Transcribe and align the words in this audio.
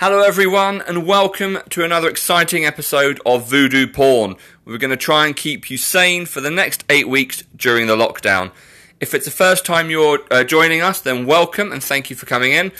Hello, 0.00 0.22
everyone, 0.22 0.80
and 0.82 1.04
welcome 1.04 1.58
to 1.70 1.82
another 1.82 2.08
exciting 2.08 2.64
episode 2.64 3.20
of 3.26 3.50
Voodoo 3.50 3.84
Porn. 3.84 4.36
We're 4.64 4.78
going 4.78 4.92
to 4.92 4.96
try 4.96 5.26
and 5.26 5.34
keep 5.34 5.72
you 5.72 5.76
sane 5.76 6.24
for 6.24 6.40
the 6.40 6.52
next 6.52 6.84
eight 6.88 7.08
weeks 7.08 7.42
during 7.56 7.88
the 7.88 7.96
lockdown. 7.96 8.52
If 9.00 9.12
it's 9.12 9.24
the 9.24 9.32
first 9.32 9.66
time 9.66 9.90
you're 9.90 10.20
uh, 10.30 10.44
joining 10.44 10.82
us, 10.82 11.00
then 11.00 11.26
welcome 11.26 11.72
and 11.72 11.82
thank 11.82 12.10
you 12.10 12.14
for 12.14 12.26
coming 12.26 12.52
in. 12.52 12.70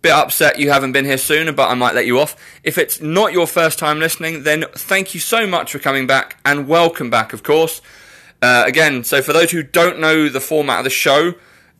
Bit 0.00 0.12
upset 0.12 0.58
you 0.58 0.70
haven't 0.70 0.92
been 0.92 1.04
here 1.04 1.18
sooner, 1.18 1.52
but 1.52 1.68
I 1.68 1.74
might 1.74 1.94
let 1.94 2.06
you 2.06 2.18
off. 2.18 2.34
If 2.64 2.78
it's 2.78 3.02
not 3.02 3.34
your 3.34 3.46
first 3.46 3.78
time 3.78 3.98
listening, 3.98 4.44
then 4.44 4.64
thank 4.72 5.12
you 5.12 5.20
so 5.20 5.46
much 5.46 5.72
for 5.72 5.78
coming 5.78 6.06
back 6.06 6.40
and 6.42 6.66
welcome 6.66 7.10
back, 7.10 7.34
of 7.34 7.42
course. 7.42 7.82
Uh, 8.40 8.64
again, 8.66 9.04
so 9.04 9.20
for 9.20 9.34
those 9.34 9.50
who 9.50 9.62
don't 9.62 10.00
know 10.00 10.30
the 10.30 10.40
format 10.40 10.78
of 10.78 10.84
the 10.84 10.90
show, 10.90 11.34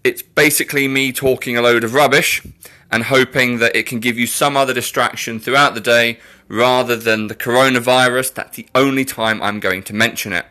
it's 0.04 0.20
basically 0.20 0.86
me 0.86 1.12
talking 1.12 1.56
a 1.56 1.62
load 1.62 1.82
of 1.82 1.94
rubbish 1.94 2.42
and 2.90 3.04
hoping 3.04 3.58
that 3.58 3.74
it 3.74 3.86
can 3.86 4.00
give 4.00 4.18
you 4.18 4.26
some 4.26 4.56
other 4.56 4.74
distraction 4.74 5.38
throughout 5.38 5.74
the 5.74 5.80
day 5.80 6.18
rather 6.48 6.96
than 6.96 7.26
the 7.26 7.34
coronavirus. 7.34 8.34
That's 8.34 8.56
the 8.56 8.68
only 8.74 9.04
time 9.04 9.42
I'm 9.42 9.60
going 9.60 9.82
to 9.84 9.94
mention 9.94 10.32
it. 10.32 10.46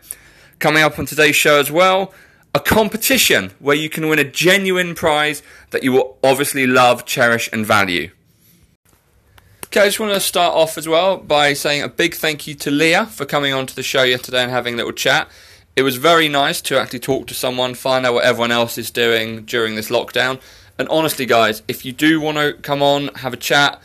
Coming 0.58 0.82
up 0.82 0.98
on 0.98 1.06
today's 1.06 1.36
show 1.36 1.58
as 1.58 1.70
well, 1.70 2.12
a 2.54 2.60
competition 2.60 3.52
where 3.58 3.76
you 3.76 3.90
can 3.90 4.08
win 4.08 4.18
a 4.18 4.24
genuine 4.24 4.94
prize 4.94 5.42
that 5.70 5.82
you 5.82 5.92
will 5.92 6.18
obviously 6.24 6.66
love, 6.66 7.04
cherish, 7.04 7.50
and 7.52 7.66
value. 7.66 8.10
Okay, 9.66 9.80
I 9.80 9.86
just 9.86 10.00
want 10.00 10.14
to 10.14 10.20
start 10.20 10.54
off 10.54 10.78
as 10.78 10.88
well 10.88 11.18
by 11.18 11.52
saying 11.52 11.82
a 11.82 11.88
big 11.88 12.14
thank 12.14 12.46
you 12.46 12.54
to 12.54 12.70
Leah 12.70 13.06
for 13.06 13.26
coming 13.26 13.52
on 13.52 13.66
to 13.66 13.76
the 13.76 13.82
show 13.82 14.04
yesterday 14.04 14.42
and 14.42 14.50
having 14.50 14.74
a 14.74 14.76
little 14.78 14.92
chat. 14.92 15.28
It 15.76 15.82
was 15.82 15.96
very 15.96 16.28
nice 16.28 16.62
to 16.62 16.80
actually 16.80 17.00
talk 17.00 17.26
to 17.26 17.34
someone, 17.34 17.74
find 17.74 18.06
out 18.06 18.14
what 18.14 18.24
everyone 18.24 18.52
else 18.52 18.78
is 18.78 18.90
doing 18.90 19.44
during 19.44 19.74
this 19.74 19.90
lockdown. 19.90 20.40
And 20.78 20.88
honestly, 20.88 21.26
guys, 21.26 21.62
if 21.68 21.84
you 21.84 21.92
do 21.92 22.20
want 22.20 22.38
to 22.38 22.52
come 22.54 22.82
on, 22.82 23.08
have 23.16 23.32
a 23.32 23.38
chat, 23.38 23.80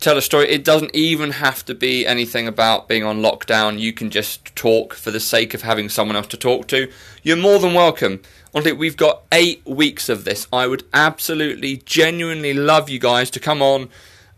tell 0.00 0.16
a 0.16 0.22
story, 0.22 0.48
it 0.48 0.64
doesn't 0.64 0.94
even 0.94 1.32
have 1.32 1.64
to 1.64 1.74
be 1.74 2.06
anything 2.06 2.46
about 2.46 2.88
being 2.88 3.04
on 3.04 3.20
lockdown. 3.20 3.78
You 3.78 3.92
can 3.92 4.10
just 4.10 4.54
talk 4.54 4.94
for 4.94 5.10
the 5.10 5.20
sake 5.20 5.54
of 5.54 5.62
having 5.62 5.88
someone 5.88 6.16
else 6.16 6.28
to 6.28 6.36
talk 6.36 6.68
to. 6.68 6.90
You're 7.22 7.36
more 7.36 7.58
than 7.58 7.74
welcome. 7.74 8.22
Honestly, 8.54 8.72
we've 8.72 8.96
got 8.96 9.22
eight 9.32 9.66
weeks 9.66 10.08
of 10.08 10.24
this. 10.24 10.46
I 10.52 10.66
would 10.66 10.84
absolutely, 10.94 11.78
genuinely 11.78 12.54
love 12.54 12.88
you 12.88 12.98
guys 12.98 13.30
to 13.30 13.40
come 13.40 13.60
on 13.60 13.88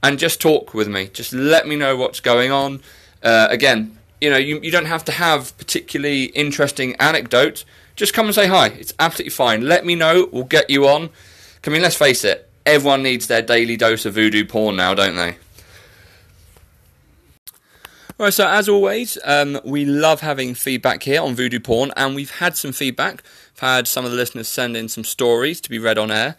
and 0.02 0.18
just 0.18 0.40
talk 0.40 0.74
with 0.74 0.88
me. 0.88 1.08
Just 1.08 1.32
let 1.32 1.66
me 1.66 1.76
know 1.76 1.96
what's 1.96 2.20
going 2.20 2.50
on. 2.50 2.80
Uh, 3.22 3.48
again, 3.50 3.98
you 4.20 4.30
know, 4.30 4.36
you, 4.36 4.60
you 4.60 4.70
don't 4.70 4.86
have 4.86 5.04
to 5.04 5.12
have 5.12 5.56
particularly 5.58 6.24
interesting 6.26 6.96
anecdotes. 6.96 7.64
Just 7.96 8.14
come 8.14 8.26
and 8.26 8.34
say 8.34 8.46
hi. 8.46 8.68
It's 8.68 8.94
absolutely 8.98 9.30
fine. 9.30 9.62
Let 9.62 9.84
me 9.84 9.94
know. 9.94 10.28
We'll 10.32 10.44
get 10.44 10.70
you 10.70 10.86
on. 10.86 11.10
I 11.66 11.70
mean, 11.70 11.82
let's 11.82 11.96
face 11.96 12.24
it. 12.24 12.50
Everyone 12.64 13.02
needs 13.02 13.26
their 13.26 13.42
daily 13.42 13.76
dose 13.76 14.06
of 14.06 14.14
voodoo 14.14 14.44
porn 14.44 14.76
now, 14.76 14.94
don't 14.94 15.16
they? 15.16 15.36
Right, 18.18 18.34
so 18.34 18.48
as 18.48 18.68
always, 18.68 19.16
um, 19.22 19.60
we 19.64 19.84
love 19.84 20.22
having 20.22 20.54
feedback 20.54 21.04
here 21.04 21.22
on 21.22 21.36
Voodoo 21.36 21.60
Porn, 21.60 21.92
and 21.96 22.16
we've 22.16 22.32
had 22.32 22.56
some 22.56 22.72
feedback. 22.72 23.22
I've 23.54 23.60
had 23.60 23.86
some 23.86 24.04
of 24.04 24.10
the 24.10 24.16
listeners 24.16 24.48
send 24.48 24.76
in 24.76 24.88
some 24.88 25.04
stories 25.04 25.60
to 25.60 25.70
be 25.70 25.78
read 25.78 25.98
on 25.98 26.10
air. 26.10 26.34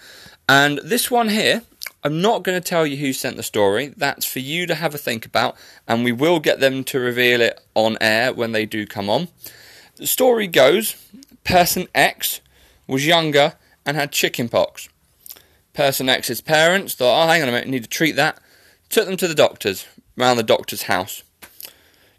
And 0.49 0.79
this 0.83 1.09
one 1.09 1.29
here, 1.29 1.61
I'm 2.03 2.21
not 2.21 2.43
going 2.43 2.61
to 2.61 2.69
tell 2.69 2.85
you 2.85 2.97
who 2.97 3.13
sent 3.13 3.37
the 3.37 3.43
story. 3.43 3.93
That's 3.95 4.25
for 4.25 4.39
you 4.39 4.67
to 4.67 4.75
have 4.75 4.93
a 4.93 4.97
think 4.97 5.25
about, 5.25 5.55
and 5.87 6.03
we 6.03 6.11
will 6.11 6.41
get 6.41 6.59
them 6.59 6.83
to 6.83 6.99
reveal 6.99 7.39
it 7.39 7.61
on 7.75 7.97
air 8.01 8.33
when 8.33 8.51
they 8.51 8.65
do 8.65 8.85
come 8.85 9.09
on. 9.09 9.29
The 9.95 10.07
story 10.07 10.47
goes 10.47 10.97
Person 11.45 11.87
X 11.95 12.41
was 12.87 13.07
younger 13.07 13.53
and 13.85 13.95
had 13.95 14.11
chickenpox. 14.11 14.89
Person 15.79 16.09
X's 16.09 16.41
parents 16.41 16.93
thought, 16.93 17.23
oh, 17.23 17.27
hang 17.29 17.41
on 17.41 17.47
a 17.47 17.53
minute, 17.53 17.69
need 17.69 17.83
to 17.83 17.89
treat 17.89 18.17
that. 18.17 18.37
Took 18.89 19.05
them 19.05 19.15
to 19.15 19.29
the 19.29 19.33
doctors, 19.33 19.87
round 20.17 20.37
the 20.37 20.43
doctor's 20.43 20.83
house. 20.83 21.23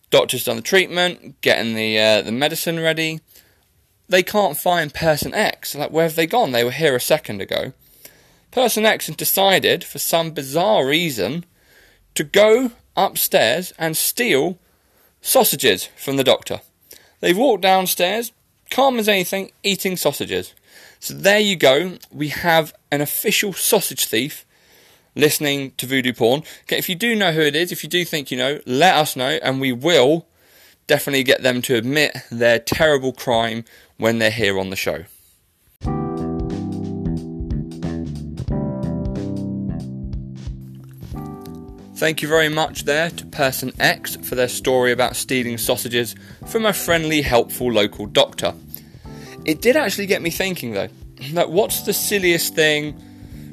Doctor's 0.08 0.44
done 0.44 0.56
the 0.56 0.62
treatment, 0.62 1.38
getting 1.42 1.74
the 1.74 1.98
uh, 1.98 2.22
the 2.22 2.32
medicine 2.32 2.80
ready. 2.80 3.20
They 4.08 4.22
can't 4.22 4.56
find 4.56 4.94
Person 4.94 5.34
X. 5.34 5.74
Like, 5.74 5.90
where 5.90 6.04
have 6.04 6.16
they 6.16 6.26
gone? 6.26 6.52
They 6.52 6.64
were 6.64 6.70
here 6.70 6.96
a 6.96 7.00
second 7.00 7.42
ago. 7.42 7.74
Person 8.50 8.86
X 8.86 9.08
has 9.08 9.16
decided, 9.16 9.84
for 9.84 9.98
some 9.98 10.30
bizarre 10.30 10.86
reason, 10.86 11.44
to 12.14 12.24
go 12.24 12.70
upstairs 12.96 13.74
and 13.78 13.94
steal 13.94 14.58
sausages 15.20 15.90
from 15.98 16.16
the 16.16 16.24
doctor. 16.24 16.62
They've 17.20 17.36
walked 17.36 17.60
downstairs, 17.60 18.32
calm 18.70 18.98
as 18.98 19.06
anything, 19.06 19.52
eating 19.62 19.98
sausages. 19.98 20.54
So 20.98 21.12
there 21.12 21.40
you 21.40 21.56
go. 21.56 21.98
We 22.10 22.28
have 22.28 22.72
an 22.92 23.00
official 23.00 23.52
sausage 23.52 24.06
thief 24.06 24.44
listening 25.14 25.72
to 25.72 25.86
Voodoo 25.86 26.12
Porn. 26.12 26.42
Okay, 26.62 26.78
if 26.78 26.88
you 26.88 26.94
do 26.94 27.14
know 27.14 27.32
who 27.32 27.40
it 27.40 27.56
is, 27.56 27.72
if 27.72 27.82
you 27.82 27.90
do 27.90 28.04
think 28.04 28.30
you 28.30 28.36
know, 28.36 28.60
let 28.66 28.94
us 28.94 29.16
know, 29.16 29.38
and 29.42 29.60
we 29.60 29.72
will 29.72 30.26
definitely 30.86 31.22
get 31.22 31.42
them 31.42 31.62
to 31.62 31.76
admit 31.76 32.16
their 32.30 32.58
terrible 32.58 33.12
crime 33.12 33.64
when 33.96 34.18
they're 34.18 34.30
here 34.30 34.58
on 34.58 34.70
the 34.70 34.76
show. 34.76 35.04
Thank 41.96 42.22
you 42.22 42.28
very 42.28 42.48
much 42.48 42.84
there 42.84 43.10
to 43.10 43.26
Person 43.26 43.72
X 43.78 44.16
for 44.16 44.34
their 44.34 44.48
story 44.48 44.90
about 44.90 45.16
stealing 45.16 45.58
sausages 45.58 46.14
from 46.46 46.64
a 46.64 46.72
friendly, 46.72 47.20
helpful 47.20 47.70
local 47.70 48.06
doctor. 48.06 48.54
It 49.44 49.60
did 49.60 49.76
actually 49.76 50.06
get 50.06 50.22
me 50.22 50.30
thinking 50.30 50.72
though, 50.72 50.88
like 51.32 51.48
what's 51.48 51.82
the 51.82 51.92
silliest 51.92 52.54
thing 52.54 53.00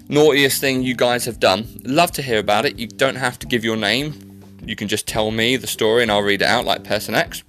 naughtiest 0.10 0.62
thing 0.62 0.84
you 0.84 0.96
guys 0.96 1.26
have 1.26 1.40
done. 1.40 1.82
Love 1.84 2.12
to 2.14 2.22
hear 2.22 2.40
about 2.40 2.66
it. 2.66 2.80
You 2.80 2.88
don't 2.88 3.16
have 3.16 3.38
to 3.40 3.48
give 3.48 3.64
your 3.64 3.76
name. 3.76 4.42
You 4.64 4.76
can 4.76 4.88
just 4.88 5.08
tell 5.08 5.32
me 5.32 5.56
the 5.58 5.68
story 5.68 6.02
and 6.02 6.12
I'll 6.12 6.22
read 6.22 6.42
it 6.42 6.48
out 6.48 6.66
like 6.66 6.84
person 6.84 7.16
X. 7.16 7.44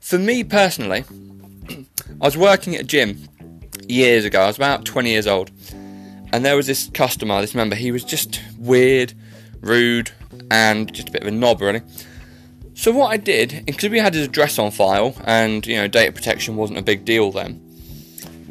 For 0.00 0.18
me 0.18 0.44
personally, 0.44 1.04
I 2.20 2.24
was 2.24 2.36
working 2.36 2.74
at 2.74 2.82
a 2.82 2.84
gym 2.84 3.28
years 3.88 4.24
ago. 4.24 4.42
I 4.42 4.46
was 4.46 4.56
about 4.56 4.84
20 4.84 5.10
years 5.10 5.26
old. 5.26 5.50
And 6.32 6.44
there 6.44 6.56
was 6.56 6.66
this 6.66 6.88
customer, 6.94 7.40
this 7.40 7.54
member, 7.54 7.74
he 7.74 7.90
was 7.90 8.04
just 8.04 8.40
weird, 8.56 9.14
rude, 9.60 10.12
and 10.50 10.92
just 10.92 11.08
a 11.08 11.12
bit 11.12 11.22
of 11.22 11.28
a 11.28 11.32
knob, 11.32 11.60
really. 11.60 11.82
So 12.74 12.92
what 12.92 13.08
I 13.08 13.16
did, 13.16 13.64
because 13.66 13.90
we 13.90 13.98
had 13.98 14.14
his 14.14 14.28
address 14.28 14.58
on 14.58 14.70
file, 14.70 15.14
and 15.24 15.66
you 15.66 15.76
know 15.76 15.88
data 15.88 16.12
protection 16.12 16.54
wasn't 16.54 16.78
a 16.78 16.82
big 16.82 17.04
deal 17.04 17.32
then, 17.32 17.60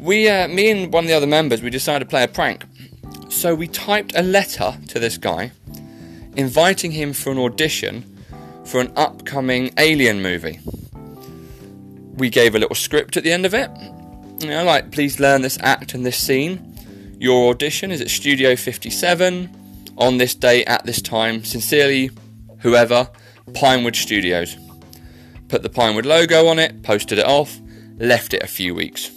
we, 0.00 0.28
uh, 0.28 0.48
me 0.48 0.70
and 0.70 0.92
one 0.92 1.04
of 1.04 1.08
the 1.08 1.14
other 1.14 1.26
members, 1.26 1.62
we 1.62 1.70
decided 1.70 2.04
to 2.04 2.10
play 2.10 2.24
a 2.24 2.28
prank. 2.28 2.64
So 3.28 3.54
we 3.54 3.68
typed 3.68 4.12
a 4.16 4.22
letter 4.22 4.76
to 4.88 4.98
this 4.98 5.18
guy, 5.18 5.52
inviting 6.36 6.92
him 6.92 7.12
for 7.12 7.30
an 7.30 7.38
audition 7.38 8.04
for 8.64 8.80
an 8.80 8.92
upcoming 8.96 9.72
Alien 9.78 10.22
movie. 10.22 10.60
We 12.14 12.30
gave 12.30 12.54
a 12.54 12.58
little 12.58 12.76
script 12.76 13.16
at 13.16 13.24
the 13.24 13.32
end 13.32 13.44
of 13.44 13.54
it. 13.54 13.70
You 14.40 14.48
know, 14.48 14.64
like, 14.64 14.90
please 14.90 15.20
learn 15.20 15.42
this 15.42 15.58
act 15.60 15.94
and 15.94 16.06
this 16.06 16.16
scene. 16.16 17.16
Your 17.18 17.50
audition 17.50 17.90
is 17.90 18.00
at 18.00 18.08
Studio 18.08 18.56
57 18.56 19.92
on 19.98 20.16
this 20.18 20.34
day 20.34 20.64
at 20.64 20.86
this 20.86 21.02
time. 21.02 21.44
Sincerely, 21.44 22.10
whoever, 22.60 23.08
Pinewood 23.54 23.96
Studios. 23.96 24.56
Put 25.48 25.62
the 25.62 25.68
Pinewood 25.68 26.06
logo 26.06 26.46
on 26.46 26.58
it, 26.58 26.82
posted 26.82 27.18
it 27.18 27.26
off, 27.26 27.58
left 27.98 28.32
it 28.32 28.42
a 28.42 28.46
few 28.46 28.74
weeks. 28.74 29.10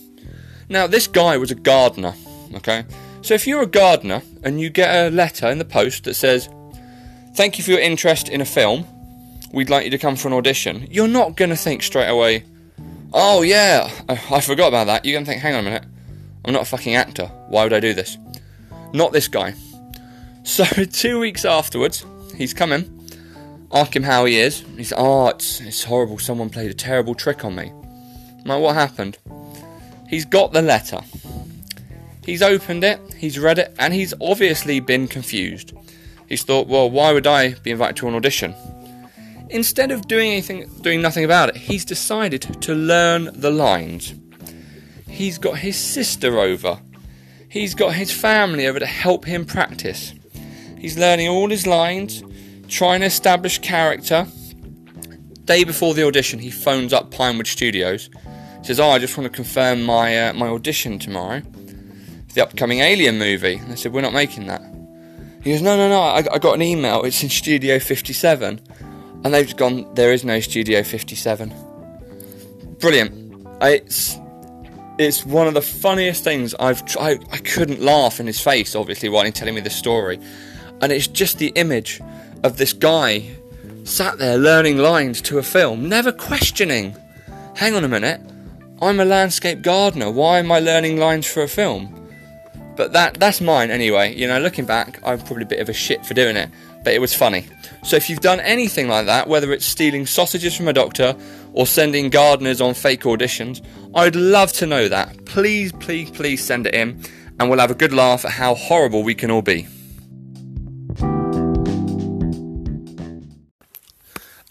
Now, 0.69 0.87
this 0.87 1.07
guy 1.07 1.37
was 1.37 1.51
a 1.51 1.55
gardener, 1.55 2.13
okay? 2.55 2.85
So 3.21 3.33
if 3.33 3.47
you're 3.47 3.61
a 3.61 3.67
gardener 3.67 4.21
and 4.43 4.59
you 4.59 4.69
get 4.69 4.93
a 4.95 5.09
letter 5.09 5.47
in 5.47 5.57
the 5.57 5.65
post 5.65 6.03
that 6.05 6.15
says, 6.15 6.49
Thank 7.35 7.57
you 7.57 7.63
for 7.63 7.71
your 7.71 7.79
interest 7.79 8.29
in 8.29 8.41
a 8.41 8.45
film, 8.45 8.85
we'd 9.51 9.69
like 9.69 9.85
you 9.85 9.91
to 9.91 9.97
come 9.97 10.15
for 10.15 10.27
an 10.27 10.33
audition, 10.33 10.87
you're 10.91 11.07
not 11.07 11.35
going 11.35 11.49
to 11.49 11.55
think 11.55 11.81
straight 11.83 12.09
away, 12.09 12.43
Oh 13.13 13.43
yeah, 13.43 13.89
I 14.09 14.41
forgot 14.41 14.67
about 14.69 14.87
that. 14.87 15.05
You're 15.05 15.13
going 15.13 15.25
to 15.25 15.31
think, 15.31 15.41
Hang 15.41 15.53
on 15.53 15.61
a 15.61 15.63
minute, 15.63 15.85
I'm 16.45 16.53
not 16.53 16.63
a 16.63 16.65
fucking 16.65 16.95
actor. 16.95 17.27
Why 17.47 17.63
would 17.63 17.73
I 17.73 17.79
do 17.79 17.93
this? 17.93 18.17
Not 18.93 19.11
this 19.11 19.27
guy. 19.27 19.53
So 20.45 20.65
two 20.65 21.21
weeks 21.21 21.45
afterwards, 21.45 22.05
he's 22.35 22.53
coming. 22.53 23.09
Ask 23.71 23.95
him 23.95 24.03
how 24.03 24.25
he 24.25 24.37
is. 24.37 24.65
He's 24.75 24.91
Oh, 24.95 25.29
it's, 25.29 25.61
it's 25.61 25.85
horrible. 25.85 26.19
Someone 26.19 26.49
played 26.49 26.69
a 26.69 26.73
terrible 26.73 27.15
trick 27.15 27.45
on 27.45 27.55
me. 27.55 27.69
I'm 27.69 28.43
like, 28.43 28.61
what 28.61 28.75
happened? 28.75 29.17
He's 30.13 30.25
got 30.25 30.53
the 30.53 30.61
letter. 30.61 30.99
He's 32.23 32.43
opened 32.43 32.83
it, 32.83 32.99
he's 33.15 33.39
read 33.39 33.57
it, 33.57 33.73
and 33.79 33.95
he's 33.95 34.13
obviously 34.21 34.79
been 34.79 35.07
confused. 35.07 35.73
He's 36.29 36.43
thought, 36.43 36.67
well, 36.67 36.87
why 36.87 37.11
would 37.13 37.25
I 37.25 37.55
be 37.55 37.71
invited 37.71 37.95
to 37.95 38.07
an 38.07 38.13
audition? 38.13 38.53
Instead 39.49 39.89
of 39.89 40.07
doing 40.07 40.29
anything, 40.29 40.69
doing 40.81 41.01
nothing 41.01 41.25
about 41.25 41.49
it, 41.49 41.55
he's 41.55 41.83
decided 41.83 42.43
to 42.61 42.75
learn 42.75 43.31
the 43.33 43.49
lines. 43.49 44.13
He's 45.09 45.39
got 45.39 45.57
his 45.57 45.77
sister 45.77 46.37
over. 46.37 46.79
He's 47.49 47.73
got 47.73 47.95
his 47.95 48.11
family 48.11 48.67
over 48.67 48.77
to 48.77 48.85
help 48.85 49.25
him 49.25 49.45
practice. 49.45 50.13
He's 50.77 50.95
learning 50.95 51.27
all 51.27 51.49
his 51.49 51.65
lines, 51.65 52.23
trying 52.67 52.99
to 52.99 53.07
establish 53.07 53.57
character. 53.57 54.27
Day 55.45 55.63
before 55.63 55.95
the 55.95 56.05
audition, 56.05 56.37
he 56.37 56.51
phones 56.51 56.93
up 56.93 57.09
Pinewood 57.09 57.47
Studios. 57.47 58.11
Says, 58.63 58.79
"Oh, 58.79 58.89
I 58.89 58.99
just 58.99 59.17
want 59.17 59.31
to 59.31 59.35
confirm 59.35 59.83
my 59.83 60.29
uh, 60.29 60.33
my 60.33 60.47
audition 60.47 60.99
tomorrow." 60.99 61.41
For 62.33 62.33
the 62.33 62.43
upcoming 62.43 62.79
Alien 62.79 63.19
movie. 63.19 63.55
And 63.55 63.71
they 63.71 63.75
said, 63.75 63.93
We're 63.93 64.01
not 64.01 64.13
making 64.13 64.47
that. 64.47 64.61
He 65.43 65.51
goes, 65.51 65.61
no, 65.61 65.75
no, 65.75 65.89
no, 65.89 66.01
I, 66.01 66.23
I 66.33 66.39
got 66.39 66.55
an 66.55 66.61
email. 66.61 67.03
It's 67.03 67.21
in 67.21 67.29
Studio 67.29 67.77
57. 67.77 68.61
And 69.23 69.33
they've 69.33 69.55
gone, 69.55 69.93
there 69.93 70.13
is 70.13 70.23
no 70.23 70.39
Studio 70.39 70.83
57. 70.83 71.53
Brilliant. 72.79 73.45
It's 73.61 74.17
it's 74.99 75.25
one 75.25 75.47
of 75.47 75.53
the 75.53 75.61
funniest 75.61 76.23
things 76.23 76.53
I've 76.59 76.85
tried. 76.85 77.25
I 77.31 77.37
couldn't 77.37 77.81
laugh 77.81 78.19
in 78.19 78.27
his 78.27 78.39
face, 78.39 78.75
obviously, 78.75 79.09
while 79.09 79.25
he's 79.25 79.33
telling 79.33 79.55
me 79.55 79.61
the 79.61 79.69
story. 79.69 80.19
And 80.81 80.91
it's 80.91 81.07
just 81.07 81.39
the 81.39 81.49
image 81.55 82.01
of 82.43 82.57
this 82.57 82.73
guy 82.73 83.29
sat 83.83 84.17
there 84.17 84.37
learning 84.37 84.77
lines 84.77 85.19
to 85.21 85.39
a 85.39 85.43
film, 85.43 85.89
never 85.89 86.11
questioning. 86.11 86.95
Hang 87.55 87.75
on 87.75 87.83
a 87.83 87.87
minute, 87.87 88.21
I'm 88.83 88.99
a 88.99 89.05
landscape 89.05 89.61
gardener. 89.61 90.11
Why 90.11 90.39
am 90.39 90.51
I 90.51 90.59
learning 90.59 90.97
lines 90.97 91.25
for 91.25 91.41
a 91.41 91.47
film? 91.47 91.99
But 92.75 92.91
that 92.91 93.13
that's 93.15 93.39
mine 93.39 93.71
anyway. 93.71 94.13
You 94.13 94.27
know, 94.27 94.39
looking 94.39 94.65
back, 94.65 94.99
I'm 95.05 95.19
probably 95.19 95.43
a 95.43 95.47
bit 95.47 95.59
of 95.59 95.69
a 95.69 95.73
shit 95.73 96.05
for 96.05 96.13
doing 96.13 96.35
it, 96.35 96.49
but 96.83 96.93
it 96.93 96.99
was 96.99 97.15
funny. 97.15 97.45
So 97.83 97.95
if 97.95 98.09
you've 98.09 98.19
done 98.19 98.41
anything 98.41 98.89
like 98.89 99.05
that, 99.05 99.29
whether 99.29 99.53
it's 99.53 99.65
stealing 99.65 100.05
sausages 100.05 100.55
from 100.55 100.67
a 100.67 100.73
doctor 100.73 101.15
or 101.53 101.65
sending 101.65 102.09
gardeners 102.09 102.59
on 102.59 102.73
fake 102.73 103.03
auditions, 103.03 103.65
I'd 103.95 104.17
love 104.17 104.51
to 104.53 104.65
know 104.65 104.89
that. 104.89 105.25
Please, 105.25 105.71
please, 105.71 106.11
please 106.11 106.43
send 106.43 106.67
it 106.67 106.73
in, 106.73 107.01
and 107.39 107.49
we'll 107.49 107.59
have 107.59 107.71
a 107.71 107.75
good 107.75 107.93
laugh 107.93 108.25
at 108.25 108.31
how 108.31 108.53
horrible 108.53 109.03
we 109.03 109.15
can 109.15 109.31
all 109.31 109.41
be. 109.41 109.65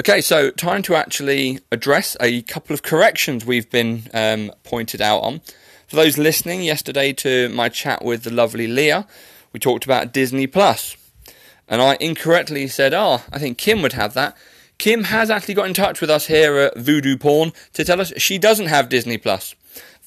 Okay, 0.03 0.21
so 0.21 0.51
time 0.51 0.83
to 0.83 0.97
actually 0.97 1.61
address 1.71 2.17
a 2.19 2.43
couple 2.43 2.75
of 2.75 2.83
corrections 2.83 3.47
we've 3.47 3.71
been 3.71 4.09
um, 4.13 4.51
pointed 4.65 5.01
out 5.01 5.21
on. 5.21 5.43
For 5.87 5.95
those 5.95 6.19
listening 6.19 6.63
yesterday 6.63 7.13
to 7.13 7.49
my 7.51 7.69
chat 7.69 8.05
with 8.05 8.25
the 8.25 8.33
lovely 8.33 8.67
Leah, 8.67 9.07
we 9.53 9.61
talked 9.61 9.85
about 9.85 10.13
Disney 10.13 10.49
And 10.53 11.81
I 11.81 11.97
incorrectly 12.01 12.67
said, 12.67 12.93
oh, 12.93 13.23
I 13.31 13.39
think 13.39 13.59
Kim 13.59 13.81
would 13.83 13.93
have 13.93 14.13
that. 14.15 14.37
Kim 14.77 15.05
has 15.05 15.31
actually 15.31 15.55
got 15.55 15.69
in 15.69 15.75
touch 15.75 16.01
with 16.01 16.11
us 16.11 16.27
here 16.27 16.57
at 16.57 16.77
Voodoo 16.77 17.17
Porn 17.17 17.53
to 17.73 17.85
tell 17.85 18.01
us 18.01 18.13
she 18.17 18.39
doesn't 18.39 18.67
have 18.67 18.89
Disney 18.89 19.19
Plus. 19.19 19.55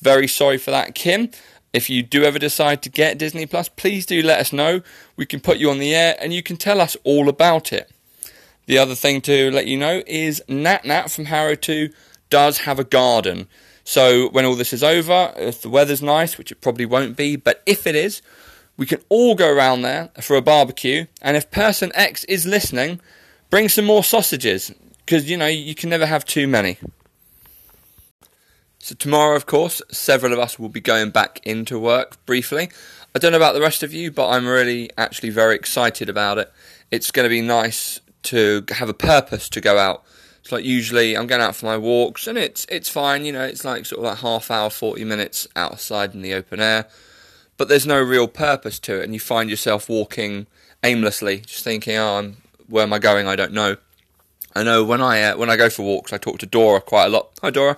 Very 0.02 0.28
sorry 0.28 0.58
for 0.58 0.72
that, 0.72 0.94
Kim. 0.94 1.32
If 1.72 1.90
you 1.90 2.04
do 2.04 2.26
ever 2.26 2.38
decide 2.38 2.82
to 2.82 2.90
get 2.90 3.18
Disney 3.18 3.46
Plus, 3.46 3.70
please 3.70 4.06
do 4.06 4.22
let 4.22 4.42
us 4.42 4.52
know. 4.52 4.82
We 5.16 5.26
can 5.26 5.40
put 5.40 5.58
you 5.58 5.70
on 5.70 5.80
the 5.80 5.96
air 5.96 6.18
and 6.20 6.34
you 6.34 6.44
can 6.44 6.58
tell 6.58 6.82
us 6.82 6.98
all 7.06 7.30
about 7.30 7.72
it. 7.72 7.90
The 8.66 8.78
other 8.78 8.96
thing 8.96 9.22
to 9.22 9.52
let 9.52 9.68
you 9.68 9.78
know 9.78 10.02
is 10.08 10.42
Nat 10.48 10.86
Nat 10.86 11.12
from 11.12 11.26
Harrow 11.26 11.56
2 11.56 11.90
does 12.30 12.60
have 12.60 12.80
a 12.80 12.84
garden. 12.84 13.48
So 13.84 14.30
when 14.30 14.46
all 14.46 14.56
this 14.56 14.74
is 14.74 14.84
over, 14.84 15.32
if 15.38 15.62
the 15.62 15.70
weather's 15.70 16.02
nice, 16.02 16.38
which 16.38 16.52
it 16.52 16.62
probably 16.62 16.86
won't 16.86 17.16
be, 17.16 17.36
but 17.36 17.62
if 17.68 17.86
it 17.86 17.96
is, 17.96 18.22
we 18.78 18.86
can 18.86 19.02
all 19.10 19.36
go 19.36 19.52
around 19.52 19.84
there 19.84 20.10
for 20.20 20.36
a 20.36 20.42
barbecue. 20.42 21.06
And 21.22 21.38
if 21.38 21.52
person 21.52 21.92
X 21.94 22.24
is 22.24 22.46
listening, 22.46 23.00
bring 23.50 23.70
some 23.70 23.86
more 23.86 24.04
sausages 24.04 24.74
because 25.06 25.30
you 25.30 25.38
know 25.38 25.48
you 25.48 25.76
can 25.76 25.90
never 25.90 26.08
have 26.08 26.26
too 26.26 26.48
many. 26.48 26.78
So 28.80 28.96
tomorrow, 28.96 29.36
of 29.36 29.46
course, 29.46 29.82
several 29.92 30.34
of 30.34 30.40
us 30.40 30.60
will 30.60 30.70
be 30.70 30.82
going 30.82 31.12
back 31.12 31.40
into 31.44 31.80
work 31.80 32.24
briefly. 32.26 32.70
I 33.16 33.20
don't 33.20 33.32
know 33.32 33.38
about 33.38 33.54
the 33.54 33.62
rest 33.62 33.82
of 33.82 33.94
you, 33.94 34.12
but 34.12 34.30
I'm 34.30 34.46
really 34.46 34.90
actually 34.98 35.30
very 35.30 35.56
excited 35.56 36.10
about 36.10 36.38
it. 36.38 36.52
It's 36.92 37.12
going 37.12 37.26
to 37.26 37.30
be 37.30 37.42
nice 37.42 38.00
to 38.26 38.64
have 38.70 38.90
a 38.90 38.94
purpose 38.94 39.50
to 39.50 39.62
go 39.62 39.78
out. 39.78 40.04
It's 40.42 40.52
like 40.52 40.64
usually 40.64 41.18
I'm 41.18 41.28
going 41.28 41.42
out 41.42 41.56
for 41.56 41.66
my 41.66 41.78
walks 41.78 42.28
and 42.28 42.38
it's 42.38 42.68
it's 42.70 42.90
fine, 42.90 43.26
you 43.26 43.32
know, 43.32 43.44
it's 43.44 43.66
like 43.66 43.86
sort 43.86 44.00
of 44.00 44.06
like 44.06 44.20
half 44.20 44.52
hour, 44.52 44.70
40 44.70 45.04
minutes 45.04 45.48
outside 45.56 46.14
in 46.14 46.22
the 46.22 46.34
open 46.34 46.60
air. 46.60 46.88
But 47.58 47.68
there's 47.68 47.88
no 47.88 48.02
real 48.02 48.28
purpose 48.28 48.78
to 48.80 49.00
it 49.00 49.06
and 49.06 49.14
you 49.14 49.20
find 49.20 49.50
yourself 49.50 49.90
walking 49.90 50.46
aimlessly, 50.84 51.40
just 51.40 51.64
thinking, 51.64 51.98
"Oh, 51.98 52.18
I'm, 52.18 52.38
where 52.68 52.84
am 52.84 52.94
I 52.94 53.00
going? 53.00 53.28
I 53.28 53.36
don't 53.36 53.54
know." 53.54 53.78
I 54.56 54.64
know 54.64 54.84
when 54.84 55.02
I 55.02 55.24
uh, 55.24 55.38
when 55.38 55.50
I 55.50 55.58
go 55.58 55.70
for 55.70 55.84
walks, 55.84 56.14
I 56.14 56.18
talk 56.18 56.38
to 56.40 56.46
Dora 56.46 56.80
quite 56.80 57.06
a 57.06 57.10
lot. 57.10 57.32
Hi 57.42 57.50
Dora. 57.50 57.78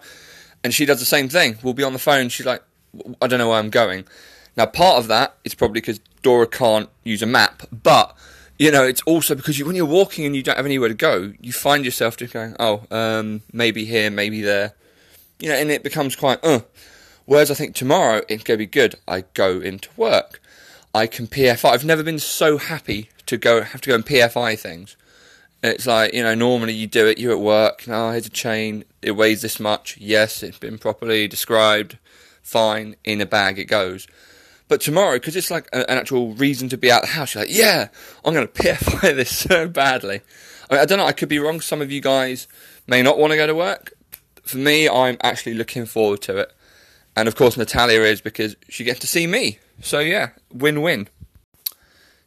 And 0.63 0.73
she 0.73 0.85
does 0.85 0.99
the 0.99 1.05
same 1.05 1.29
thing. 1.29 1.57
We'll 1.63 1.73
be 1.73 1.83
on 1.83 1.93
the 1.93 1.99
phone, 1.99 2.29
she's 2.29 2.45
like, 2.45 2.63
"I 3.21 3.27
don't 3.27 3.39
know 3.39 3.49
where 3.49 3.59
I'm 3.59 3.69
going." 3.69 4.05
Now, 4.57 4.65
part 4.65 4.97
of 4.97 5.07
that 5.07 5.37
is 5.43 5.55
probably 5.55 5.81
because 5.81 5.99
Dora 6.21 6.47
can't 6.47 6.89
use 7.03 7.21
a 7.21 7.27
map, 7.27 7.63
but 7.71 8.15
you 8.57 8.71
know, 8.71 8.83
it's 8.83 9.01
also 9.01 9.35
because 9.35 9.59
you, 9.59 9.65
when 9.65 9.75
you're 9.75 9.85
walking 9.85 10.25
and 10.25 10.35
you 10.35 10.43
don't 10.43 10.57
have 10.57 10.65
anywhere 10.65 10.89
to 10.89 10.95
go, 10.95 11.33
you 11.39 11.53
find 11.53 11.85
yourself 11.85 12.17
just 12.17 12.33
going, 12.33 12.55
oh, 12.59 12.85
um, 12.91 13.41
maybe 13.53 13.85
here, 13.85 14.09
maybe 14.09 14.41
there, 14.41 14.73
you 15.39 15.49
know, 15.49 15.55
and 15.55 15.69
it 15.69 15.83
becomes 15.83 16.15
quite, 16.15 16.43
uh. 16.43 16.61
Whereas 17.25 17.51
I 17.51 17.55
think 17.55 17.75
tomorrow 17.75 18.21
it's 18.29 18.43
going 18.43 18.57
to 18.57 18.57
be 18.57 18.65
good. 18.65 18.95
I 19.05 19.25
go 19.33 19.59
into 19.59 19.89
work. 19.97 20.41
I 20.95 21.07
can 21.07 21.27
PFI. 21.27 21.69
I've 21.69 21.83
never 21.83 22.01
been 22.01 22.19
so 22.19 22.57
happy 22.57 23.09
to 23.25 23.37
go 23.37 23.61
have 23.61 23.81
to 23.81 23.89
go 23.89 23.95
and 23.95 24.05
PFI 24.05 24.57
things. 24.57 24.95
It's 25.61 25.85
like 25.85 26.13
you 26.13 26.23
know, 26.23 26.33
normally 26.33 26.73
you 26.73 26.87
do 26.87 27.05
it. 27.05 27.17
You're 27.17 27.33
at 27.33 27.39
work. 27.39 27.83
Oh, 27.87 28.11
here's 28.11 28.27
a 28.27 28.31
chain. 28.31 28.85
It 29.01 29.11
weighs 29.11 29.41
this 29.41 29.59
much. 29.59 29.97
Yes, 29.97 30.41
it's 30.41 30.57
been 30.57 30.77
properly 30.77 31.27
described. 31.27 31.97
Fine. 32.41 32.95
In 33.03 33.19
a 33.19 33.25
bag 33.25 33.59
it 33.59 33.65
goes. 33.65 34.07
But 34.67 34.81
tomorrow, 34.81 35.13
because 35.13 35.35
it's 35.35 35.49
like 35.49 35.67
an 35.71 35.85
actual 35.87 36.33
reason 36.33 36.67
to 36.69 36.77
be 36.77 36.91
out 36.91 37.03
of 37.03 37.09
the 37.09 37.15
house, 37.15 37.33
you're 37.33 37.43
like, 37.43 37.55
yeah, 37.55 37.87
I'm 38.25 38.33
going 38.33 38.47
to 38.47 38.53
PFI 38.53 39.15
this 39.15 39.37
so 39.37 39.67
badly. 39.67 40.21
I, 40.69 40.73
mean, 40.73 40.81
I 40.81 40.85
don't 40.85 40.97
know, 40.97 41.05
I 41.05 41.13
could 41.13 41.29
be 41.29 41.39
wrong. 41.39 41.61
Some 41.61 41.81
of 41.81 41.91
you 41.91 42.01
guys 42.01 42.47
may 42.85 43.01
not 43.01 43.17
want 43.17 43.31
to 43.31 43.37
go 43.37 43.47
to 43.47 43.55
work. 43.55 43.93
For 44.43 44.57
me, 44.57 44.89
I'm 44.89 45.17
actually 45.21 45.53
looking 45.53 45.85
forward 45.85 46.21
to 46.23 46.37
it. 46.37 46.53
And 47.15 47.27
of 47.27 47.35
course, 47.35 47.57
Natalia 47.57 48.01
is 48.01 48.21
because 48.21 48.55
she 48.69 48.83
gets 48.83 48.99
to 48.99 49.07
see 49.07 49.25
me. 49.25 49.59
So 49.81 49.99
yeah, 49.99 50.29
win 50.53 50.81
win. 50.81 51.07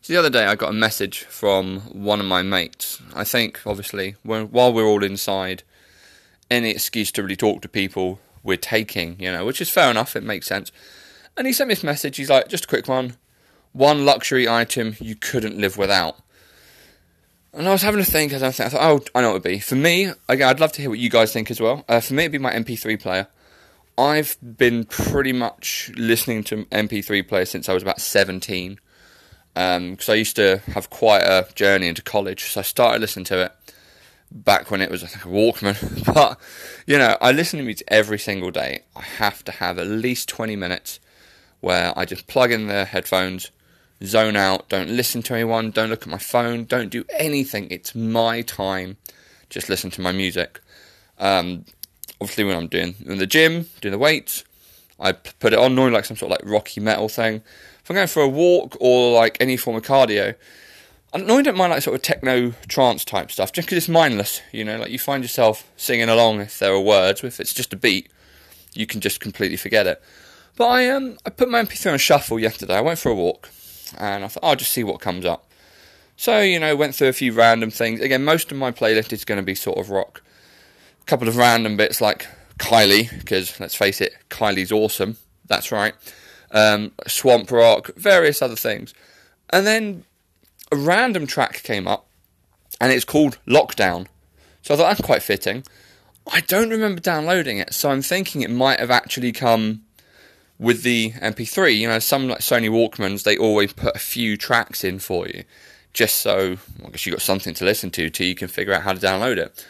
So 0.02 0.14
the 0.14 0.18
other 0.18 0.30
day, 0.30 0.46
I 0.46 0.54
got 0.54 0.70
a 0.70 0.74
message 0.74 1.24
from 1.24 1.80
one 1.80 2.20
of 2.20 2.26
my 2.26 2.42
mates. 2.42 3.02
I 3.14 3.22
think, 3.22 3.60
obviously, 3.66 4.16
when, 4.22 4.46
while 4.46 4.72
we're 4.72 4.86
all 4.86 5.04
inside, 5.04 5.62
any 6.50 6.70
excuse 6.70 7.12
to 7.12 7.22
really 7.22 7.36
talk 7.36 7.60
to 7.62 7.68
people 7.68 8.18
we're 8.42 8.56
taking, 8.56 9.20
you 9.20 9.30
know, 9.30 9.44
which 9.44 9.60
is 9.60 9.68
fair 9.68 9.90
enough, 9.90 10.16
it 10.16 10.22
makes 10.22 10.46
sense. 10.46 10.72
And 11.36 11.46
he 11.46 11.52
sent 11.52 11.68
me 11.68 11.74
this 11.74 11.84
message. 11.84 12.16
He's 12.16 12.30
like, 12.30 12.48
just 12.48 12.64
a 12.64 12.68
quick 12.68 12.88
one. 12.88 13.16
One 13.72 14.04
luxury 14.04 14.48
item 14.48 14.96
you 15.00 15.14
couldn't 15.14 15.58
live 15.58 15.76
without. 15.76 16.16
And 17.52 17.66
I 17.66 17.72
was 17.72 17.82
having 17.82 18.00
a 18.00 18.04
think 18.04 18.32
as 18.32 18.42
I 18.42 18.50
thought, 18.50 18.74
oh, 18.74 19.04
I 19.14 19.22
know 19.22 19.28
what 19.28 19.30
it 19.30 19.34
would 19.34 19.42
be. 19.42 19.58
For 19.58 19.74
me, 19.74 20.12
again, 20.28 20.48
I'd 20.48 20.60
love 20.60 20.72
to 20.72 20.82
hear 20.82 20.90
what 20.90 21.00
you 21.00 21.10
guys 21.10 21.32
think 21.32 21.50
as 21.50 21.60
well. 21.60 21.84
Uh, 21.88 22.00
for 22.00 22.14
me, 22.14 22.24
it'd 22.24 22.32
be 22.32 22.38
my 22.38 22.52
MP3 22.52 23.00
player. 23.00 23.26
I've 23.98 24.36
been 24.40 24.84
pretty 24.84 25.32
much 25.32 25.90
listening 25.96 26.44
to 26.44 26.64
MP3 26.66 27.26
players 27.26 27.50
since 27.50 27.68
I 27.68 27.74
was 27.74 27.82
about 27.82 28.00
17. 28.00 28.78
Because 29.54 30.08
um, 30.08 30.12
I 30.12 30.14
used 30.14 30.36
to 30.36 30.58
have 30.68 30.90
quite 30.90 31.22
a 31.22 31.46
journey 31.54 31.88
into 31.88 32.02
college. 32.02 32.44
So 32.44 32.60
I 32.60 32.62
started 32.62 33.00
listening 33.00 33.24
to 33.26 33.46
it 33.46 33.52
back 34.30 34.70
when 34.70 34.80
it 34.80 34.90
was, 34.90 35.02
I 35.02 35.06
a 35.06 35.08
Walkman. 35.08 36.04
but, 36.14 36.38
you 36.86 36.98
know, 36.98 37.16
I 37.20 37.32
listen 37.32 37.58
to 37.58 37.64
music 37.64 37.86
every 37.88 38.18
single 38.18 38.52
day. 38.52 38.82
I 38.94 39.02
have 39.02 39.44
to 39.44 39.52
have 39.52 39.78
at 39.78 39.88
least 39.88 40.28
20 40.28 40.54
minutes 40.54 41.00
where 41.60 41.92
I 41.96 42.04
just 42.04 42.26
plug 42.26 42.52
in 42.52 42.66
the 42.66 42.84
headphones, 42.84 43.50
zone 44.04 44.36
out, 44.36 44.68
don't 44.68 44.88
listen 44.88 45.22
to 45.22 45.34
anyone, 45.34 45.70
don't 45.70 45.90
look 45.90 46.02
at 46.02 46.08
my 46.08 46.18
phone, 46.18 46.64
don't 46.64 46.88
do 46.88 47.04
anything. 47.18 47.68
It's 47.70 47.94
my 47.94 48.42
time. 48.42 48.96
Just 49.50 49.68
listen 49.68 49.90
to 49.92 50.00
my 50.00 50.12
music. 50.12 50.60
Um, 51.18 51.64
obviously, 52.20 52.44
when 52.44 52.56
I'm 52.56 52.68
doing 52.68 52.94
in 53.04 53.18
the 53.18 53.26
gym, 53.26 53.66
doing 53.80 53.92
the 53.92 53.98
weights, 53.98 54.44
I 54.98 55.12
put 55.12 55.52
it 55.52 55.58
on 55.58 55.74
normally 55.74 55.94
like 55.94 56.04
some 56.04 56.16
sort 56.16 56.32
of 56.32 56.38
like 56.38 56.50
rocky 56.50 56.80
metal 56.80 57.08
thing. 57.08 57.36
If 57.82 57.90
I'm 57.90 57.96
going 57.96 58.08
for 58.08 58.22
a 58.22 58.28
walk 58.28 58.76
or 58.80 59.14
like 59.14 59.36
any 59.40 59.56
form 59.56 59.76
of 59.76 59.82
cardio, 59.82 60.34
I 61.12 61.18
normally 61.18 61.42
don't 61.42 61.56
mind 61.56 61.72
like 61.72 61.82
sort 61.82 61.96
of 61.96 62.02
techno 62.02 62.52
trance 62.68 63.04
type 63.04 63.30
stuff, 63.30 63.52
just 63.52 63.66
because 63.66 63.78
it's 63.78 63.88
mindless. 63.88 64.40
You 64.52 64.64
know, 64.64 64.78
like 64.78 64.90
you 64.90 64.98
find 64.98 65.24
yourself 65.24 65.68
singing 65.76 66.08
along 66.08 66.40
if 66.40 66.58
there 66.58 66.72
are 66.72 66.80
words. 66.80 67.24
If 67.24 67.40
it's 67.40 67.52
just 67.52 67.72
a 67.72 67.76
beat, 67.76 68.10
you 68.74 68.86
can 68.86 69.00
just 69.00 69.20
completely 69.20 69.56
forget 69.56 69.86
it. 69.86 70.00
But 70.56 70.66
I 70.66 70.90
um 70.90 71.18
I 71.24 71.30
put 71.30 71.48
my 71.48 71.62
MP3 71.62 71.92
on 71.92 71.98
shuffle 71.98 72.38
yesterday. 72.38 72.76
I 72.76 72.80
went 72.80 72.98
for 72.98 73.10
a 73.10 73.14
walk, 73.14 73.48
and 73.98 74.24
I 74.24 74.28
thought 74.28 74.44
I'll 74.44 74.56
just 74.56 74.72
see 74.72 74.84
what 74.84 75.00
comes 75.00 75.24
up. 75.24 75.46
So 76.16 76.40
you 76.40 76.58
know, 76.58 76.76
went 76.76 76.94
through 76.94 77.08
a 77.08 77.12
few 77.12 77.32
random 77.32 77.70
things. 77.70 78.00
Again, 78.00 78.24
most 78.24 78.52
of 78.52 78.58
my 78.58 78.70
playlist 78.70 79.12
is 79.12 79.24
going 79.24 79.40
to 79.40 79.44
be 79.44 79.54
sort 79.54 79.78
of 79.78 79.90
rock. 79.90 80.22
A 81.02 81.04
couple 81.06 81.28
of 81.28 81.36
random 81.36 81.76
bits 81.76 82.00
like 82.00 82.26
Kylie, 82.58 83.10
because 83.18 83.58
let's 83.58 83.74
face 83.74 84.00
it, 84.00 84.14
Kylie's 84.28 84.70
awesome. 84.70 85.16
That's 85.46 85.72
right. 85.72 85.94
Um, 86.50 86.92
swamp 87.06 87.50
rock, 87.50 87.90
various 87.96 88.42
other 88.42 88.56
things, 88.56 88.92
and 89.50 89.66
then 89.66 90.04
a 90.70 90.76
random 90.76 91.26
track 91.26 91.62
came 91.62 91.88
up, 91.88 92.06
and 92.80 92.92
it's 92.92 93.04
called 93.04 93.38
Lockdown. 93.46 94.06
So 94.62 94.74
I 94.74 94.76
thought 94.76 94.88
that's 94.88 95.00
quite 95.00 95.22
fitting. 95.22 95.64
I 96.32 96.40
don't 96.40 96.70
remember 96.70 97.00
downloading 97.00 97.58
it, 97.58 97.72
so 97.72 97.90
I'm 97.90 98.02
thinking 98.02 98.42
it 98.42 98.50
might 98.50 98.78
have 98.78 98.90
actually 98.90 99.32
come 99.32 99.82
with 100.60 100.82
the 100.82 101.12
MP3, 101.12 101.76
you 101.76 101.88
know, 101.88 101.98
some 101.98 102.28
like 102.28 102.40
Sony 102.40 102.68
Walkmans, 102.68 103.22
they 103.22 103.38
always 103.38 103.72
put 103.72 103.96
a 103.96 103.98
few 103.98 104.36
tracks 104.36 104.84
in 104.84 104.98
for 104.98 105.26
you, 105.26 105.44
just 105.94 106.16
so 106.16 106.58
I 106.84 106.90
guess 106.90 107.06
you've 107.06 107.14
got 107.14 107.22
something 107.22 107.54
to 107.54 107.64
listen 107.64 107.90
to 107.92 108.10
till 108.10 108.26
you 108.26 108.34
can 108.34 108.46
figure 108.46 108.74
out 108.74 108.82
how 108.82 108.92
to 108.92 109.00
download 109.00 109.38
it. 109.38 109.66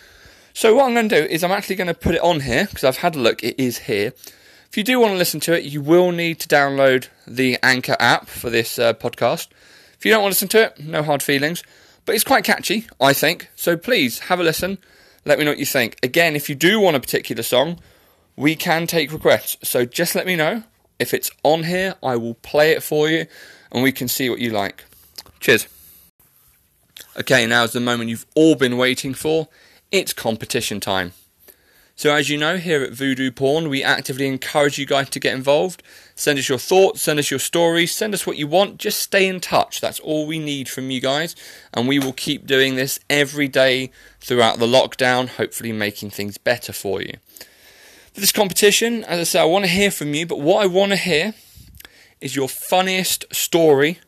So 0.53 0.75
what 0.75 0.87
I'm 0.87 0.95
going 0.95 1.09
to 1.09 1.23
do 1.23 1.29
is 1.29 1.45
I'm 1.45 1.53
actually 1.53 1.77
going 1.77 1.87
to 1.87 1.95
put 1.95 2.17
it 2.17 2.21
on 2.23 2.41
here 2.41 2.67
because 2.67 2.83
I've 2.83 2.99
had 2.99 3.15
a 3.15 3.21
look. 3.21 3.45
It 3.45 3.55
is 3.57 3.79
here. 3.79 4.13
If 4.69 4.77
you 4.77 4.83
do 4.83 4.99
want 4.99 5.13
to 5.13 5.17
listen 5.17 5.39
to 5.41 5.57
it, 5.57 5.63
you 5.65 5.81
will 5.81 6.11
need 6.11 6.41
to 6.41 6.49
download 6.49 7.09
the 7.25 7.57
Anchor 7.63 7.97
app 8.01 8.27
for 8.27 8.51
this 8.51 8.77
uh, 8.77 8.93
podcast. 8.95 9.47
If 9.97 10.05
you 10.05 10.11
don't 10.11 10.23
want 10.23 10.35
to 10.35 10.45
listen 10.45 10.49
to 10.49 10.65
it, 10.65 10.81
no 10.81 11.05
hard 11.05 11.23
feelings. 11.23 11.63
But 12.05 12.17
it's 12.17 12.25
quite 12.25 12.43
catchy, 12.43 12.89
I 13.01 13.13
think. 13.13 13.49
So 13.55 13.77
please 13.77 14.21
have 14.21 14.41
a 14.41 14.43
listen. 14.43 14.79
Let 15.25 15.39
me 15.39 15.45
know 15.45 15.53
what 15.53 15.59
you 15.59 15.67
think. 15.67 15.99
Again, 16.03 16.35
if 16.35 16.49
you 16.49 16.57
do 16.57 16.81
want 16.81 16.97
a 16.97 17.01
particular 17.01 17.45
song, 17.45 17.79
we 18.35 18.57
can 18.57 18.89
take 18.89 19.13
requests. 19.13 19.69
So 19.69 19.85
just 19.85 20.17
let 20.17 20.27
me 20.27 20.35
know. 20.35 20.65
If 21.01 21.15
it's 21.15 21.31
on 21.43 21.65
here, 21.65 21.95
I 22.03 22.17
will 22.17 22.35
play 22.35 22.73
it 22.73 22.83
for 22.83 23.09
you 23.09 23.27
and 23.73 23.83
we 23.83 23.91
can 23.91 24.07
see 24.07 24.29
what 24.29 24.39
you 24.39 24.51
like. 24.51 24.85
Cheers. 25.41 25.67
Okay, 27.19 27.47
now 27.47 27.65
is 27.65 27.73
the 27.73 27.81
moment 27.81 28.11
you've 28.11 28.27
all 28.35 28.55
been 28.55 28.77
waiting 28.77 29.15
for. 29.15 29.49
It's 29.91 30.13
competition 30.13 30.79
time. 30.79 31.13
So, 31.97 32.15
as 32.15 32.29
you 32.29 32.39
know, 32.39 32.57
here 32.57 32.83
at 32.83 32.93
Voodoo 32.93 33.31
Porn, 33.31 33.69
we 33.69 33.83
actively 33.83 34.27
encourage 34.27 34.79
you 34.79 34.87
guys 34.87 35.11
to 35.11 35.21
get 35.21 35.35
involved. 35.35 35.83
Send 36.15 36.39
us 36.39 36.49
your 36.49 36.59
thoughts, 36.59 37.03
send 37.03 37.19
us 37.19 37.31
your 37.31 37.41
stories, 37.41 37.95
send 37.95 38.15
us 38.15 38.27
what 38.27 38.37
you 38.37 38.47
want. 38.47 38.79
Just 38.79 39.01
stay 39.01 39.27
in 39.27 39.41
touch. 39.41 39.81
That's 39.81 40.01
all 40.01 40.27
we 40.27 40.39
need 40.39 40.69
from 40.69 40.91
you 40.91 41.01
guys. 41.01 41.35
And 41.75 41.89
we 41.89 41.99
will 41.99 42.13
keep 42.13 42.47
doing 42.47 42.75
this 42.75 43.01
every 43.11 43.49
day 43.49 43.91
throughout 44.21 44.59
the 44.59 44.67
lockdown, 44.67 45.29
hopefully 45.29 45.73
making 45.73 46.11
things 46.11 46.39
better 46.39 46.73
for 46.73 47.03
you. 47.03 47.15
For 48.13 48.21
this 48.21 48.33
competition, 48.33 49.05
as 49.05 49.21
I 49.21 49.25
say, 49.25 49.41
I 49.41 49.45
want 49.45 49.65
to 49.65 49.71
hear 49.71 49.91
from 49.91 50.15
you, 50.15 50.27
but 50.27 50.41
what 50.41 50.63
I 50.63 50.67
want 50.67 50.91
to 50.91 50.97
hear 50.97 51.35
is 52.21 52.35
your 52.35 52.49
funniest 52.49 53.25
story 53.33 54.01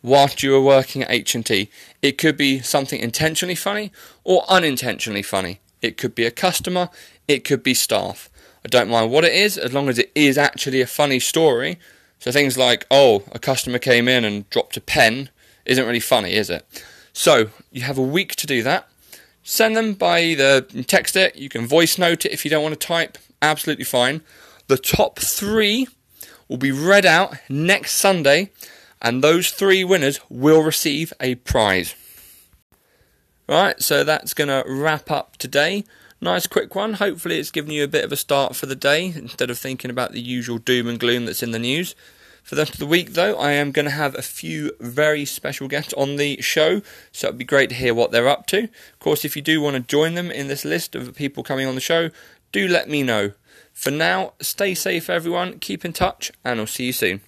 whilst 0.00 0.42
you 0.42 0.52
were 0.52 0.60
working 0.60 1.02
at 1.02 1.10
H&T. 1.10 1.68
It 2.02 2.18
could 2.18 2.36
be 2.36 2.60
something 2.60 3.00
intentionally 3.00 3.56
funny 3.56 3.90
or 4.22 4.44
unintentionally 4.48 5.22
funny. 5.22 5.60
It 5.80 5.96
could 5.96 6.14
be 6.14 6.24
a 6.24 6.30
customer, 6.30 6.88
it 7.26 7.44
could 7.44 7.64
be 7.64 7.74
staff. 7.74 8.30
I 8.64 8.68
don't 8.68 8.88
mind 8.88 9.10
what 9.10 9.24
it 9.24 9.32
is 9.32 9.58
as 9.58 9.72
long 9.72 9.88
as 9.88 9.98
it 9.98 10.12
is 10.14 10.38
actually 10.38 10.80
a 10.80 10.86
funny 10.86 11.18
story. 11.18 11.80
So 12.20 12.30
things 12.30 12.56
like, 12.56 12.86
oh, 12.92 13.24
a 13.32 13.40
customer 13.40 13.80
came 13.80 14.06
in 14.06 14.24
and 14.24 14.48
dropped 14.50 14.76
a 14.76 14.80
pen 14.80 15.30
isn't 15.64 15.84
really 15.84 15.98
funny, 16.00 16.34
is 16.34 16.48
it? 16.48 16.64
So 17.12 17.50
you 17.72 17.82
have 17.82 17.98
a 17.98 18.02
week 18.02 18.36
to 18.36 18.46
do 18.46 18.62
that. 18.62 18.88
Send 19.42 19.76
them 19.76 19.94
by 19.94 20.20
either 20.22 20.60
text 20.60 21.16
it, 21.16 21.34
you 21.34 21.48
can 21.48 21.66
voice 21.66 21.98
note 21.98 22.24
it 22.24 22.32
if 22.32 22.44
you 22.44 22.50
don't 22.50 22.62
want 22.62 22.78
to 22.78 22.86
type, 22.86 23.18
absolutely 23.42 23.84
fine. 23.84 24.22
The 24.68 24.78
top 24.78 25.18
three 25.18 25.88
will 26.48 26.56
be 26.56 26.72
read 26.72 27.04
out 27.04 27.36
next 27.48 27.92
Sunday, 27.92 28.50
and 29.00 29.22
those 29.22 29.50
three 29.50 29.84
winners 29.84 30.20
will 30.30 30.62
receive 30.62 31.12
a 31.20 31.34
prize. 31.34 31.94
Right, 33.48 33.82
so 33.82 34.04
that's 34.04 34.32
going 34.32 34.48
to 34.48 34.64
wrap 34.66 35.10
up 35.10 35.36
today. 35.36 35.84
Nice 36.20 36.46
quick 36.46 36.74
one. 36.76 36.94
Hopefully, 36.94 37.38
it's 37.38 37.50
given 37.50 37.72
you 37.72 37.82
a 37.82 37.88
bit 37.88 38.04
of 38.04 38.12
a 38.12 38.16
start 38.16 38.54
for 38.54 38.66
the 38.66 38.76
day 38.76 39.06
instead 39.06 39.50
of 39.50 39.58
thinking 39.58 39.90
about 39.90 40.12
the 40.12 40.20
usual 40.20 40.58
doom 40.58 40.86
and 40.86 41.00
gloom 41.00 41.26
that's 41.26 41.42
in 41.42 41.50
the 41.50 41.58
news. 41.58 41.96
For 42.42 42.54
the 42.54 42.62
rest 42.62 42.74
of 42.74 42.80
the 42.80 42.86
week, 42.86 43.14
though, 43.14 43.36
I 43.36 43.52
am 43.52 43.72
going 43.72 43.84
to 43.84 43.90
have 43.90 44.14
a 44.14 44.22
few 44.22 44.72
very 44.80 45.24
special 45.24 45.68
guests 45.68 45.92
on 45.94 46.16
the 46.16 46.40
show, 46.40 46.82
so 47.12 47.28
it'd 47.28 47.38
be 47.38 47.44
great 47.44 47.68
to 47.70 47.74
hear 47.74 47.94
what 47.94 48.10
they're 48.10 48.28
up 48.28 48.46
to. 48.48 48.64
Of 48.64 48.98
course, 48.98 49.24
if 49.24 49.36
you 49.36 49.42
do 49.42 49.60
want 49.60 49.76
to 49.76 49.80
join 49.80 50.14
them 50.14 50.30
in 50.30 50.48
this 50.48 50.64
list 50.64 50.94
of 50.94 51.14
people 51.14 51.42
coming 51.42 51.66
on 51.66 51.74
the 51.74 51.80
show, 51.80 52.10
do 52.52 52.68
let 52.68 52.88
me 52.88 53.02
know. 53.02 53.32
For 53.72 53.90
now, 53.90 54.34
stay 54.40 54.74
safe, 54.74 55.10
everyone, 55.10 55.58
keep 55.58 55.84
in 55.84 55.92
touch, 55.92 56.30
and 56.44 56.60
I'll 56.60 56.66
see 56.66 56.84
you 56.86 56.92
soon. 56.92 57.22